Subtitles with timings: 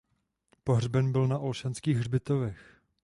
[0.63, 2.81] Pohřben byl na Olšanských hřbitovech.